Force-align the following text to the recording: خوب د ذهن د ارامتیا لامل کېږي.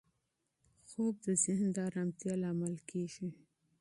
خوب 0.89 1.13
د 1.25 1.27
ذهن 1.43 1.67
د 1.75 1.77
ارامتیا 1.89 2.33
لامل 2.41 2.75
کېږي. 2.89 3.27